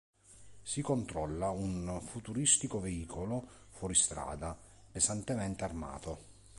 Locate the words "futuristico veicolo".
2.01-3.47